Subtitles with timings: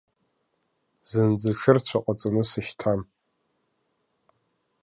[1.09, 2.99] Зынӡа ҽырцәа ҟаҵаны сышьҭан.